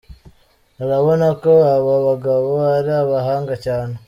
urabona 0.83 1.27
ko 1.41 1.51
aba 1.75 1.95
bagabo 2.07 2.49
ari 2.77 2.91
abahanga 3.03 3.53
cyane. 3.65 3.93